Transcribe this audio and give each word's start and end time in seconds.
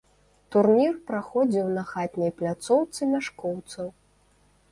Турнір 0.53 0.95
праходзіў 1.09 1.67
на 1.75 1.83
хатняй 1.91 2.31
пляцоўцы 2.41 3.01
мяшкоўцаў. 3.13 3.87